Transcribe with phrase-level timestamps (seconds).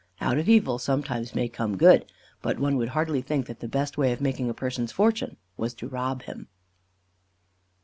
[0.19, 2.11] Out of evil sometimes may come good;
[2.41, 5.75] but one would hardly think that the best way of making a person's fortune was
[5.75, 6.47] to rob him.